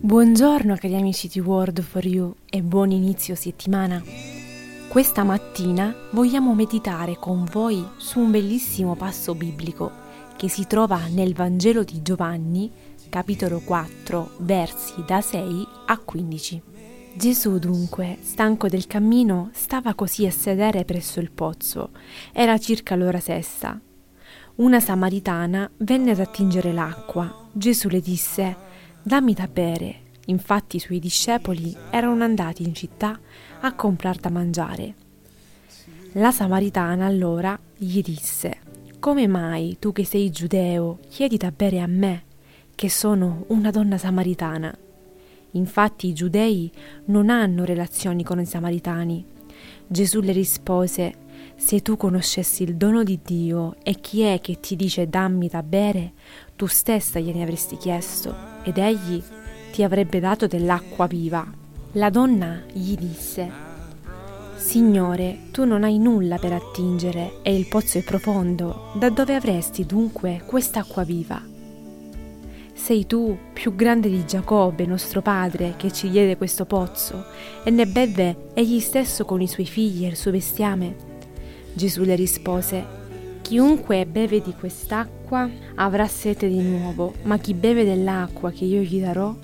[0.00, 4.02] Buongiorno cari amici di Word for You e buon inizio settimana.
[4.88, 9.90] Questa mattina vogliamo meditare con voi su un bellissimo passo biblico
[10.36, 12.70] che si trova nel Vangelo di Giovanni,
[13.08, 16.62] capitolo 4, versi da 6 a 15.
[17.14, 21.90] Gesù dunque, stanco del cammino, stava così a sedere presso il pozzo.
[22.32, 23.80] Era circa l'ora sesta.
[24.54, 27.48] Una samaritana venne ad attingere l'acqua.
[27.52, 28.54] Gesù le disse:
[29.02, 30.00] Dammi da bere.
[30.26, 33.18] Infatti i suoi discepoli erano andati in città
[33.60, 34.94] a comprar da mangiare.
[36.12, 38.58] La samaritana allora gli disse:
[38.98, 42.24] Come mai tu che sei giudeo chiedi da bere a me,
[42.74, 44.76] che sono una donna samaritana?
[45.52, 46.70] Infatti i giudei
[47.06, 49.24] non hanno relazioni con i samaritani.
[49.86, 51.14] Gesù le rispose:
[51.56, 55.62] Se tu conoscessi il dono di Dio e chi è che ti dice dammi da
[55.62, 56.12] bere,
[56.56, 59.22] tu stessa gliene avresti chiesto ed egli
[59.72, 61.46] ti avrebbe dato dell'acqua viva.
[61.92, 63.50] La donna gli disse:
[64.56, 69.86] Signore, tu non hai nulla per attingere e il pozzo è profondo, da dove avresti
[69.86, 71.42] dunque quest'acqua viva?
[72.74, 77.24] Sei tu più grande di Giacobbe, nostro padre, che ci diede questo pozzo,
[77.62, 81.11] e ne beve egli stesso con i suoi figli e il suo bestiame?
[81.74, 83.00] Gesù le rispose,
[83.42, 89.00] Chiunque beve di quest'acqua avrà sete di nuovo, ma chi beve dell'acqua che io gli
[89.00, 89.34] darò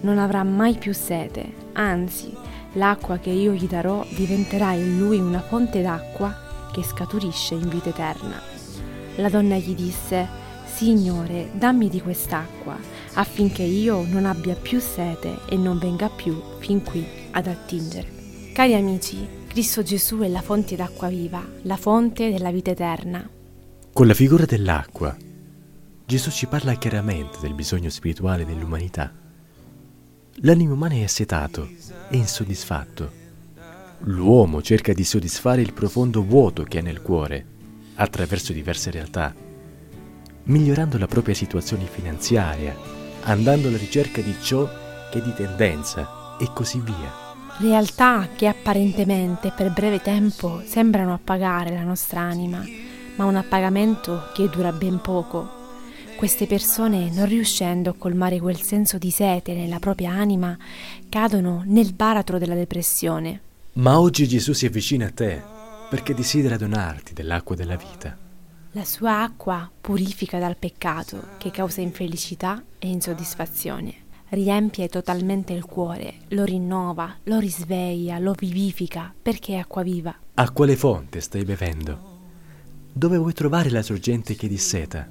[0.00, 2.34] non avrà mai più sete, anzi,
[2.74, 6.34] l'acqua che io gli darò diventerà in lui una fonte d'acqua
[6.72, 8.38] che scaturisce in vita eterna.
[9.16, 10.28] La donna gli disse,
[10.66, 12.76] Signore, dammi di quest'acqua,
[13.14, 18.08] affinché io non abbia più sete e non venga più fin qui ad attingere.
[18.52, 23.24] Cari amici, Cristo Gesù è la fonte d'acqua viva, la fonte della vita eterna.
[23.92, 25.16] Con la figura dell'acqua,
[26.04, 29.12] Gesù ci parla chiaramente del bisogno spirituale dell'umanità.
[30.38, 31.68] L'animo umano è assetato
[32.10, 33.12] e insoddisfatto.
[33.98, 37.46] L'uomo cerca di soddisfare il profondo vuoto che ha nel cuore
[37.94, 39.32] attraverso diverse realtà,
[40.42, 42.76] migliorando la propria situazione finanziaria,
[43.20, 44.68] andando alla ricerca di ciò
[45.12, 47.23] che è di tendenza e così via.
[47.58, 52.64] Realtà che apparentemente per breve tempo sembrano appagare la nostra anima,
[53.14, 55.62] ma un appagamento che dura ben poco.
[56.16, 60.56] Queste persone, non riuscendo a colmare quel senso di sete nella propria anima,
[61.08, 63.40] cadono nel baratro della depressione.
[63.74, 65.40] Ma oggi Gesù si avvicina a te
[65.88, 68.16] perché desidera donarti dell'acqua della vita.
[68.72, 74.03] La sua acqua purifica dal peccato che causa infelicità e insoddisfazione.
[74.34, 80.12] Riempie totalmente il cuore, lo rinnova, lo risveglia, lo vivifica perché è acqua viva.
[80.34, 82.18] A quale fonte stai bevendo?
[82.92, 85.08] Dove vuoi trovare la sorgente che disseta?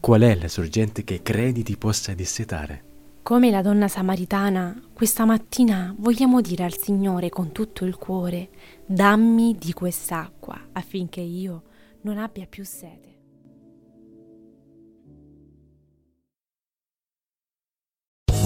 [0.00, 2.82] Qual è la sorgente che credi ti possa dissetare?
[3.22, 8.48] Come la donna samaritana, questa mattina vogliamo dire al Signore con tutto il cuore,
[8.86, 11.62] dammi di quest'acqua affinché io
[12.00, 13.15] non abbia più sete.